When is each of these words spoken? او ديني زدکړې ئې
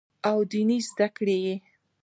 او 0.29 0.37
ديني 0.51 0.77
زدکړې 0.87 1.37
ئې 1.45 1.55